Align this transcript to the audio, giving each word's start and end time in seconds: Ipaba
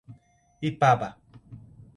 Ipaba 0.69 1.07